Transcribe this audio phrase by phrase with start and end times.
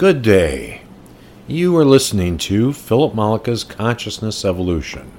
[0.00, 0.80] Good day.
[1.46, 5.12] You are listening to Philip Mollica's Consciousness Evolution.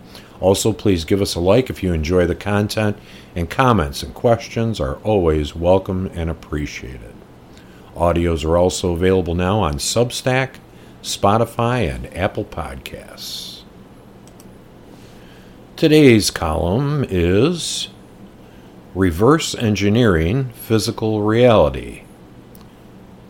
[0.40, 2.96] Also, please give us a like if you enjoy the content,
[3.36, 7.14] and comments and questions are always welcome and appreciated.
[7.94, 10.54] Audios are also available now on Substack,
[11.02, 13.62] Spotify, and Apple Podcasts.
[15.76, 17.88] Today's column is
[18.94, 22.02] Reverse Engineering Physical Reality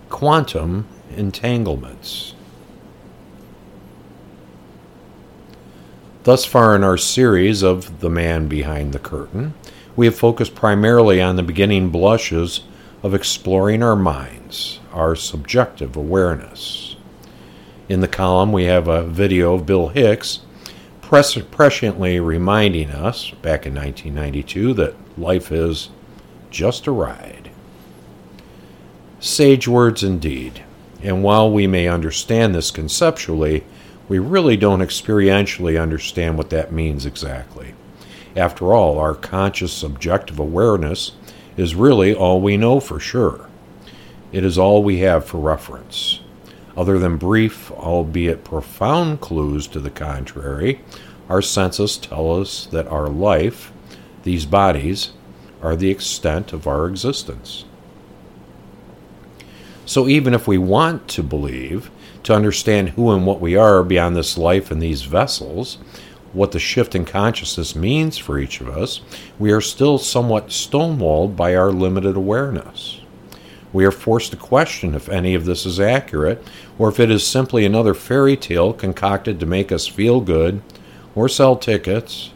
[0.08, 0.86] Quantum
[1.16, 2.34] Entanglements.
[6.22, 9.54] Thus far in our series of The Man Behind the Curtain,
[9.96, 12.60] we have focused primarily on the beginning blushes
[13.02, 16.96] of exploring our minds, our subjective awareness.
[17.88, 20.40] In the column, we have a video of Bill Hicks
[21.00, 25.88] presciently reminding us, back in 1992, that life is
[26.50, 27.50] just a ride.
[29.20, 30.64] Sage words indeed,
[31.02, 33.64] and while we may understand this conceptually,
[34.10, 37.74] we really don't experientially understand what that means exactly.
[38.34, 41.12] After all, our conscious subjective awareness
[41.56, 43.48] is really all we know for sure.
[44.32, 46.18] It is all we have for reference.
[46.76, 50.80] Other than brief, albeit profound clues to the contrary,
[51.28, 53.70] our senses tell us that our life,
[54.24, 55.12] these bodies,
[55.62, 57.64] are the extent of our existence.
[59.86, 61.92] So even if we want to believe
[62.24, 65.78] to understand who and what we are beyond this life and these vessels,
[66.32, 69.00] what the shift in consciousness means for each of us,
[69.38, 73.00] we are still somewhat stonewalled by our limited awareness.
[73.72, 76.42] We are forced to question if any of this is accurate,
[76.78, 80.62] or if it is simply another fairy tale concocted to make us feel good,
[81.14, 82.30] or sell tickets,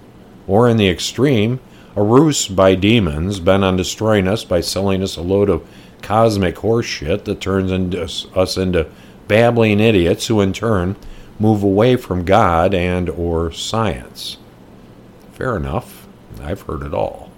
[0.47, 1.61] or in the extreme,
[1.97, 5.67] a ruse by demons bent on destroying us by selling us a load of
[6.03, 8.87] cosmic horseshit that turns into us into
[9.29, 10.97] babbling idiots who in turn
[11.39, 14.39] move away from God and or science.
[15.33, 16.07] Fair enough.
[16.41, 17.31] I've heard it all.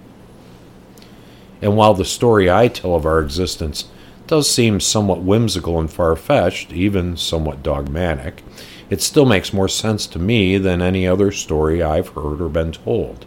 [1.63, 3.89] And while the story I tell of our existence
[4.27, 8.43] does seem somewhat whimsical and far fetched, even somewhat dogmatic,
[8.91, 12.73] it still makes more sense to me than any other story I've heard or been
[12.73, 13.25] told.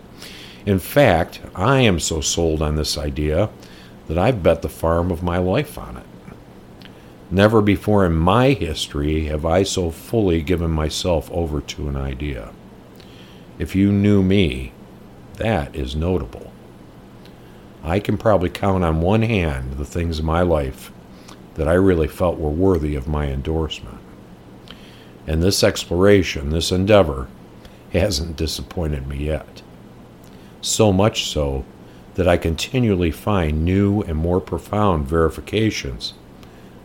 [0.65, 3.49] In fact, I am so sold on this idea
[4.07, 6.05] that I've bet the farm of my life on it.
[7.31, 12.51] Never before in my history have I so fully given myself over to an idea.
[13.59, 14.71] If you knew me,
[15.35, 16.51] that is notable.
[17.83, 20.91] I can probably count on one hand the things in my life
[21.53, 23.99] that I really felt were worthy of my endorsement.
[25.27, 27.27] And this exploration, this endeavor,
[27.93, 29.61] hasn't disappointed me yet.
[30.61, 31.63] So much so
[32.15, 36.15] that I continually find new and more profound verifications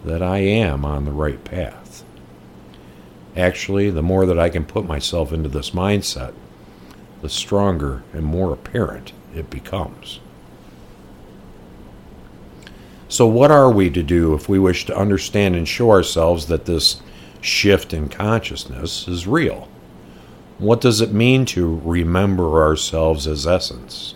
[0.04, 2.04] that I am on the right path.
[3.36, 6.34] Actually, the more that I can put myself into this mindset,
[7.22, 10.20] the stronger and more apparent it becomes.
[13.08, 16.64] So, what are we to do if we wish to understand and show ourselves that
[16.64, 17.00] this
[17.40, 19.68] shift in consciousness is real?
[20.58, 24.14] What does it mean to remember ourselves as essence?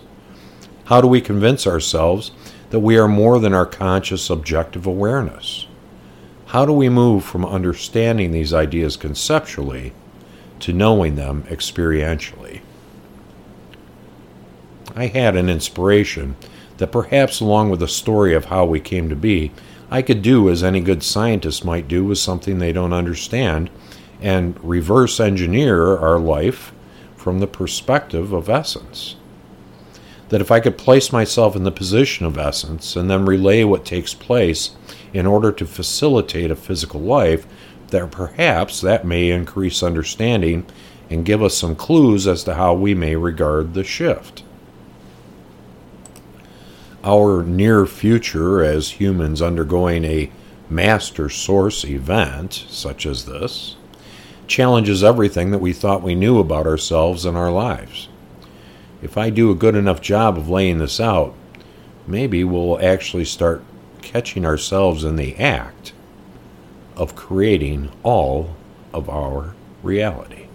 [0.85, 2.31] How do we convince ourselves
[2.71, 5.67] that we are more than our conscious objective awareness?
[6.49, 9.93] How do we move from understanding these ideas conceptually
[10.61, 12.61] to knowing them experientially?
[14.95, 16.35] I had an inspiration
[16.77, 19.51] that perhaps, along with the story of how we came to be,
[19.91, 23.69] I could do as any good scientist might do with something they don't understand
[24.19, 26.71] and reverse engineer our life
[27.15, 29.17] from the perspective of essence.
[30.29, 33.85] That if I could place myself in the position of essence and then relay what
[33.85, 34.71] takes place
[35.13, 37.45] in order to facilitate a physical life,
[37.87, 40.65] that perhaps that may increase understanding
[41.09, 44.43] and give us some clues as to how we may regard the shift.
[47.03, 50.31] Our near future as humans undergoing a
[50.69, 53.75] master source event, such as this,
[54.47, 58.09] challenges everything that we thought we knew about ourselves and our lives.
[59.01, 61.33] If I do a good enough job of laying this out,
[62.05, 63.63] maybe we'll actually start
[64.01, 65.93] catching ourselves in the act
[66.95, 68.55] of creating all
[68.93, 70.47] of our reality.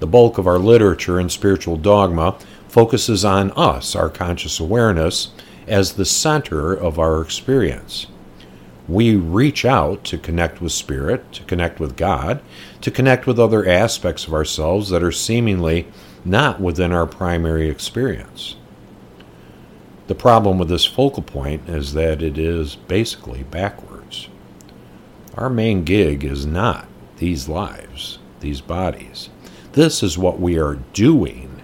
[0.00, 2.38] The bulk of our literature and spiritual dogma
[2.68, 5.30] focuses on us, our conscious awareness,
[5.66, 8.06] as the center of our experience.
[8.88, 12.40] We reach out to connect with Spirit, to connect with God,
[12.80, 15.86] to connect with other aspects of ourselves that are seemingly
[16.28, 18.56] not within our primary experience.
[20.06, 24.28] The problem with this focal point is that it is basically backwards.
[25.36, 26.86] Our main gig is not
[27.18, 29.30] these lives, these bodies.
[29.72, 31.62] This is what we are doing,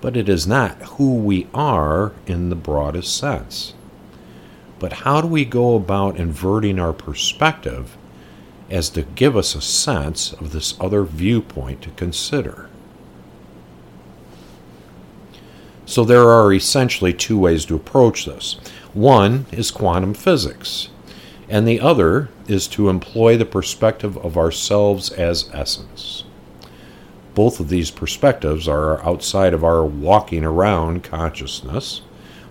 [0.00, 3.74] but it is not who we are in the broadest sense.
[4.78, 7.96] But how do we go about inverting our perspective
[8.70, 12.69] as to give us a sense of this other viewpoint to consider?
[15.90, 18.52] So there are essentially two ways to approach this.
[18.94, 20.90] One is quantum physics,
[21.48, 26.22] and the other is to employ the perspective of ourselves as essence.
[27.34, 32.02] Both of these perspectives are outside of our walking around consciousness.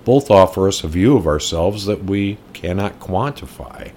[0.04, 3.94] Both offer us a view of ourselves that we cannot quantify.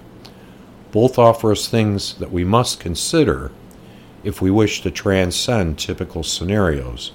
[0.93, 3.51] Both offer us things that we must consider
[4.23, 7.11] if we wish to transcend typical scenarios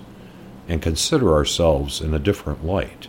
[0.68, 3.08] and consider ourselves in a different light.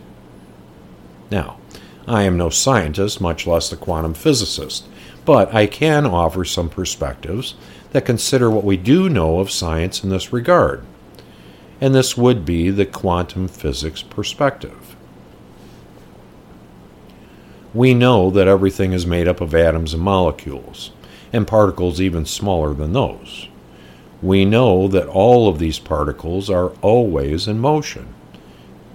[1.30, 1.58] Now,
[2.06, 4.86] I am no scientist, much less a quantum physicist,
[5.24, 7.54] but I can offer some perspectives
[7.92, 10.82] that consider what we do know of science in this regard.
[11.80, 14.96] And this would be the quantum physics perspective.
[17.72, 20.90] We know that everything is made up of atoms and molecules,
[21.32, 23.46] and particles even smaller than those.
[24.22, 28.14] We know that all of these particles are always in motion,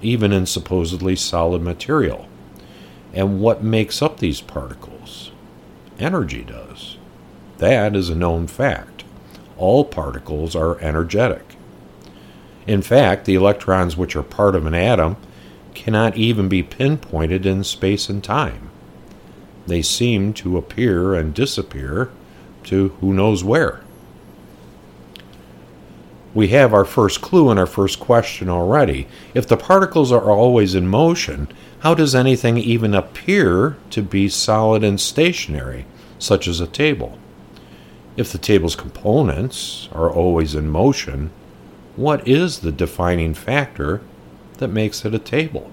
[0.02, 2.28] even in supposedly solid material.
[3.14, 5.32] And what makes up these particles?
[5.98, 6.98] Energy does.
[7.58, 9.04] That is a known fact.
[9.58, 11.56] All particles are energetic.
[12.68, 15.18] In fact, the electrons which are part of an atom
[15.74, 18.70] cannot even be pinpointed in space and time.
[19.66, 22.12] They seem to appear and disappear
[22.66, 23.85] to who knows where.
[26.36, 29.08] We have our first clue in our first question already.
[29.34, 31.48] If the particles are always in motion,
[31.80, 35.86] how does anything even appear to be solid and stationary,
[36.20, 37.18] such as a table?
[38.18, 41.32] If the table's components are always in motion,
[41.96, 44.02] what is the defining factor
[44.58, 45.72] that makes it a table?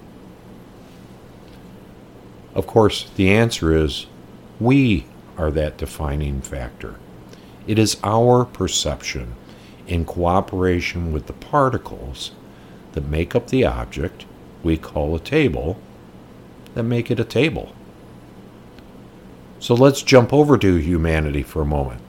[2.55, 4.05] Of course, the answer is
[4.61, 5.07] we
[5.37, 6.95] are that defining factor.
[7.67, 9.35] It is our perception
[9.93, 12.31] in cooperation with the particles
[12.93, 14.25] that make up the object
[14.63, 15.77] we call a table
[16.73, 17.73] that make it a table.
[19.59, 22.01] So let's jump over to humanity for a moment.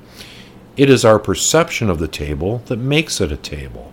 [0.77, 3.93] It is our perception of the table that makes it a table.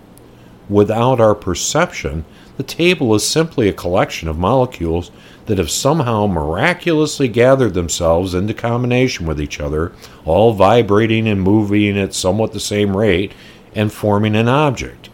[0.70, 2.24] Without our perception,
[2.58, 5.12] the table is simply a collection of molecules
[5.48, 9.92] that have somehow miraculously gathered themselves into combination with each other,
[10.24, 13.34] all vibrating and moving at somewhat the same rate
[13.74, 15.10] and forming an object.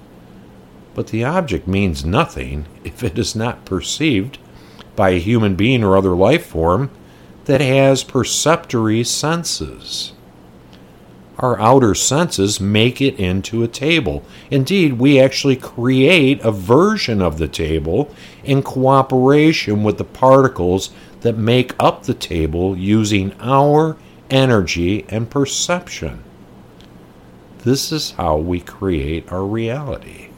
[0.93, 4.39] But the object means nothing if it is not perceived
[4.95, 6.89] by a human being or other life form
[7.45, 10.13] that has perceptory senses
[11.39, 14.23] our outer senses make it into a table.
[14.49, 20.91] Indeed, we actually create a version of the table in cooperation with the particles
[21.21, 23.97] that make up the table using our
[24.29, 26.23] energy and perception.
[27.67, 30.29] This is how we create our reality.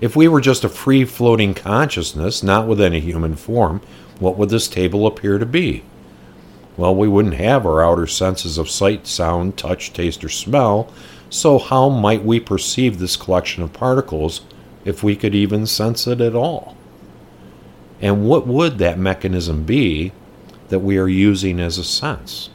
[0.00, 3.82] If we were just a free floating consciousness, not within a human form,
[4.18, 5.84] what would this table appear to be?
[6.78, 10.90] Well, we wouldn't have our outer senses of sight, sound, touch, taste, or smell,
[11.28, 14.40] so how might we perceive this collection of particles
[14.86, 16.78] if we could even sense it at all?
[18.00, 20.12] And what would that mechanism be
[20.68, 22.48] that we are using as a sense?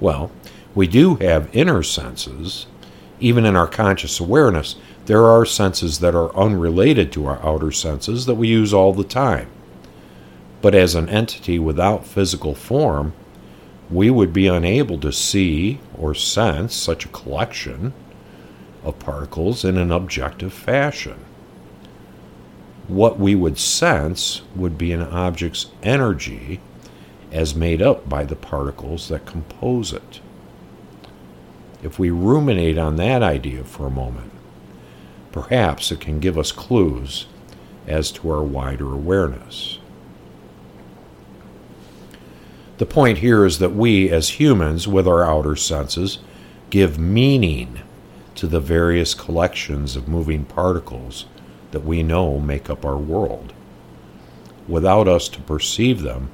[0.00, 0.32] Well,
[0.74, 2.66] we do have inner senses.
[3.18, 8.26] Even in our conscious awareness, there are senses that are unrelated to our outer senses
[8.26, 9.48] that we use all the time.
[10.62, 13.12] But as an entity without physical form,
[13.90, 17.92] we would be unable to see or sense such a collection
[18.84, 21.24] of particles in an objective fashion.
[22.86, 26.60] What we would sense would be an object's energy
[27.32, 30.20] as made up by the particles that compose it.
[31.82, 34.30] If we ruminate on that idea for a moment,
[35.32, 37.26] perhaps it can give us clues
[37.86, 39.78] as to our wider awareness.
[42.78, 46.18] The point here is that we, as humans, with our outer senses,
[46.70, 47.80] give meaning
[48.36, 51.26] to the various collections of moving particles
[51.72, 53.52] that we know make up our world.
[54.66, 56.30] Without us to perceive them,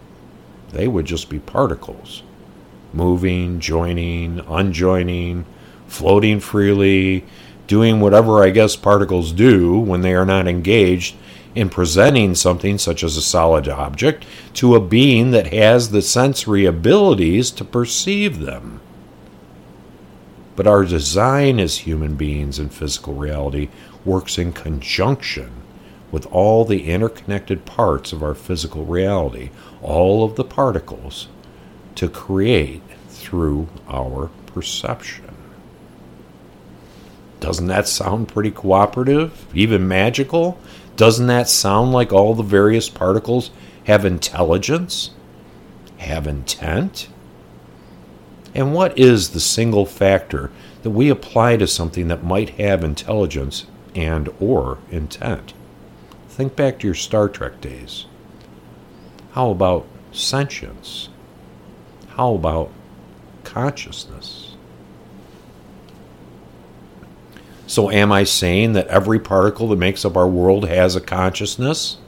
[0.71, 2.23] they would just be particles,
[2.97, 5.45] moving, joining, unjoining,
[5.87, 7.25] floating freely,
[7.67, 11.17] doing whatever I guess particles do when they are not engaged
[11.55, 16.67] in presenting something such as a solid object to a being that has the sensory
[16.67, 18.81] abilities to perceive them.
[20.55, 23.69] But our design as human beings in physical reality
[24.05, 25.51] works in conjunction
[26.13, 29.51] with all the interconnected parts of our physical reality,
[29.83, 31.29] all of the particles,
[31.97, 35.25] to create through our perception.
[37.41, 39.47] Doesn't that sound pretty cooperative?
[39.55, 40.59] Even magical?
[40.97, 43.51] Doesn't that sound like all the various particles
[43.85, 45.11] have intelligence?
[45.99, 47.09] Have intent?
[48.55, 50.51] And what is the single factor
[50.83, 55.53] that we apply to something that might have intelligence and or intent?
[56.29, 58.07] Think back to your Star Trek days.
[59.33, 61.11] How about sentience?
[62.17, 62.71] How about
[63.45, 64.55] consciousness?
[67.67, 71.99] So, am I saying that every particle that makes up our world has a consciousness?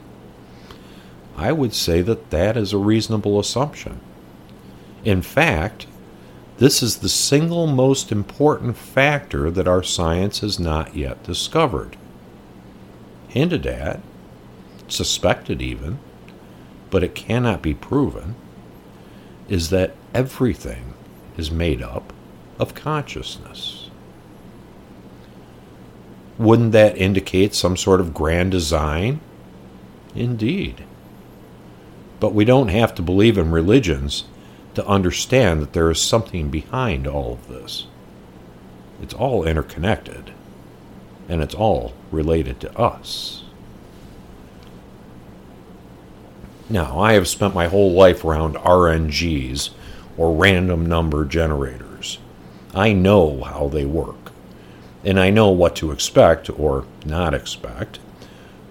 [1.37, 3.99] I would say that that is a reasonable assumption.
[5.03, 5.85] In fact,
[6.57, 11.97] this is the single most important factor that our science has not yet discovered.
[13.27, 13.99] Hinted at,
[14.87, 15.99] suspected even,
[16.89, 18.35] but it cannot be proven,
[19.49, 20.93] is that everything
[21.37, 22.13] is made up
[22.59, 23.89] of consciousness.
[26.37, 29.19] Wouldn't that indicate some sort of grand design?
[30.15, 30.83] Indeed.
[32.19, 34.25] But we don't have to believe in religions
[34.75, 37.87] to understand that there is something behind all of this.
[39.01, 40.31] It's all interconnected,
[41.27, 43.43] and it's all related to us.
[46.69, 49.71] Now, I have spent my whole life around RNGs,
[50.17, 52.19] or random number generators.
[52.75, 54.19] I know how they work
[55.03, 57.99] and I know what to expect or not expect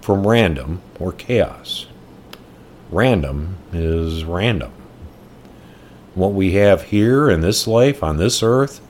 [0.01, 1.87] from random or chaos.
[2.91, 4.71] Random is random.
[6.15, 8.81] What we have here in this life on this earth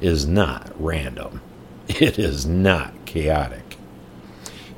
[0.00, 1.40] is not random.
[1.88, 3.59] It is not chaotic.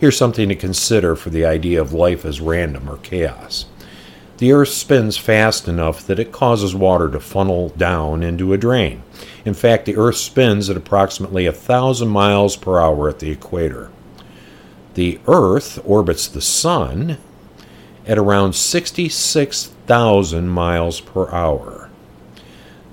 [0.03, 3.67] Here's something to consider for the idea of life as random or chaos.
[4.39, 9.05] The earth spins fast enough that it causes water to funnel down into a drain.
[9.45, 13.93] In fact, the Earth spins at approximately a 1,000 miles per hour at the equator.
[14.95, 17.19] The Earth orbits the Sun
[18.05, 21.91] at around 66,000 miles per hour.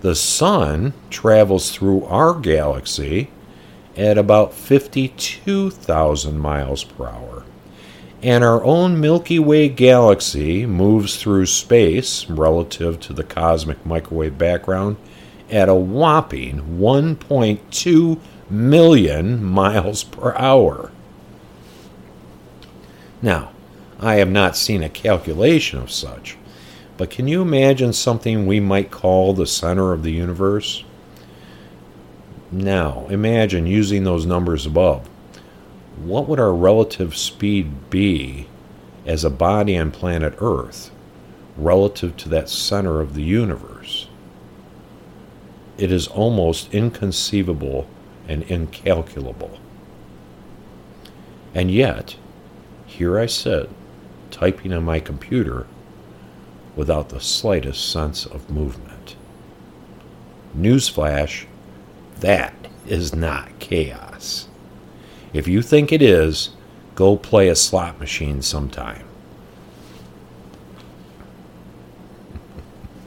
[0.02, 3.32] The Sun travels through our galaxy
[3.98, 7.44] at about 52,000 miles per hour.
[8.22, 14.98] And our own Milky Way galaxy moves through space relative to the cosmic microwave background
[15.50, 18.20] at a whopping 1.2
[18.50, 20.92] million miles per hour.
[23.22, 23.52] Now,
[24.00, 26.38] I have not seen a calculation of such,
[26.98, 30.84] but can you imagine something we might call the center of the universe?
[32.52, 35.08] Now, imagine using those numbers above.
[36.04, 38.48] What would our relative speed be
[39.06, 40.92] as a body on planet Earth
[41.58, 44.08] relative to that center of the universe?
[45.80, 47.88] it is almost inconceivable
[48.28, 49.58] and incalculable.
[51.56, 52.18] And yet,
[52.86, 53.70] here I sit,
[54.30, 55.68] typing on my computer
[56.76, 59.16] without the slightest sense of movement.
[60.56, 61.46] Newsflash,
[62.22, 62.54] that
[62.88, 64.48] is not chaos.
[65.34, 66.50] If you think it is,
[66.96, 69.06] go play a slot machine sometime.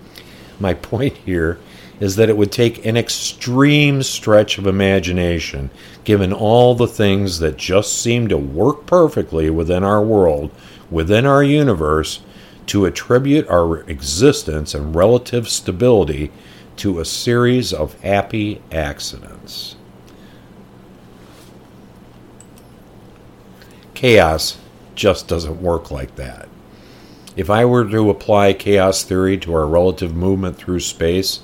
[0.60, 1.58] my point here
[2.00, 5.70] is that it would take an extreme stretch of imagination,
[6.02, 10.50] given all the things that just seem to work perfectly within our world,
[10.90, 12.20] within our universe,
[12.66, 16.32] to attribute our existence and relative stability
[16.76, 19.76] to a series of happy accidents.
[23.94, 24.58] Chaos
[24.94, 26.48] just doesn't work like that.
[27.36, 31.40] If I were to apply chaos theory to our relative movement through space,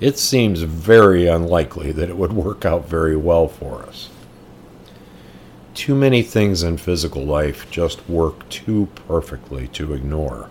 [0.00, 4.10] it seems very unlikely that it would work out very well for us.
[5.74, 10.50] Too many things in physical life just work too perfectly to ignore.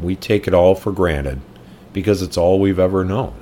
[0.00, 1.40] We take it all for granted
[1.92, 3.34] because it's all we've ever known.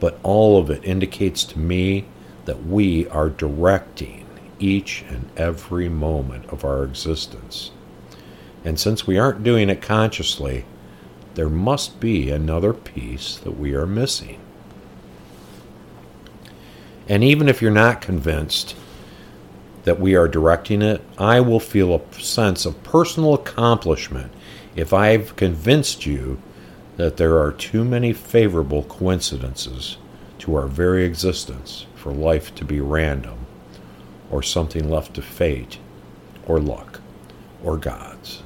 [0.00, 2.04] but all of it indicates to me
[2.44, 4.26] that we are directing
[4.58, 7.70] each and every moment of our existence.
[8.64, 10.64] And since we aren't doing it consciously,
[11.34, 14.40] there must be another piece that we are missing.
[17.08, 18.74] And even if you're not convinced
[19.84, 24.32] that we are directing it, I will feel a sense of personal accomplishment
[24.76, 26.40] if I've convinced you
[26.98, 29.96] that there are too many favorable coincidences
[30.36, 33.46] to our very existence for life to be random
[34.32, 35.78] or something left to fate
[36.44, 37.00] or luck
[37.62, 38.42] or gods.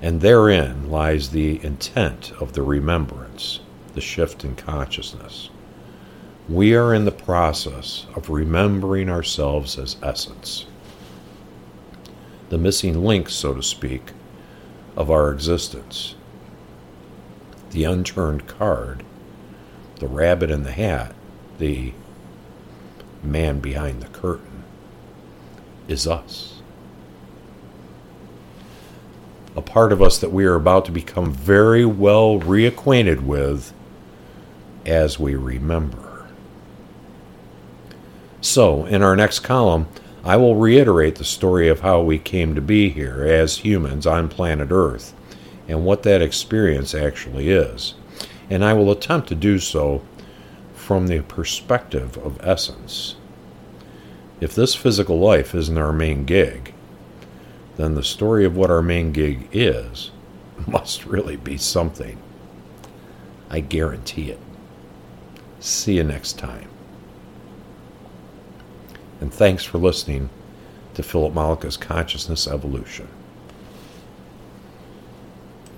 [0.00, 3.58] And therein lies the intent of the remembrance,
[3.94, 5.50] the shift in consciousness.
[6.48, 10.66] We are in the process of remembering ourselves as essence.
[12.50, 14.12] The missing link, so to speak,
[14.96, 16.14] of our existence.
[17.74, 19.02] The unturned card,
[19.98, 21.12] the rabbit in the hat,
[21.58, 21.92] the
[23.20, 24.62] man behind the curtain,
[25.88, 26.62] is us.
[29.56, 33.72] A part of us that we are about to become very well reacquainted with
[34.86, 36.28] as we remember.
[38.40, 39.88] So, in our next column,
[40.22, 44.28] I will reiterate the story of how we came to be here as humans on
[44.28, 45.12] planet Earth
[45.68, 47.94] and what that experience actually is.
[48.50, 50.02] And I will attempt to do so
[50.74, 53.16] from the perspective of essence.
[54.40, 56.74] If this physical life isn't our main gig,
[57.76, 60.10] then the story of what our main gig is
[60.66, 62.18] must really be something.
[63.50, 64.40] I guarantee it.
[65.60, 66.68] See you next time
[69.24, 70.28] and thanks for listening
[70.92, 73.08] to Philip Mollica's Consciousness Evolution.